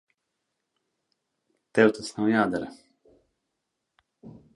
[1.79, 2.71] Tev tas nav jādara.